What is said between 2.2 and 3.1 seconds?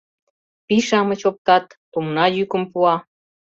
йӱкым пуа.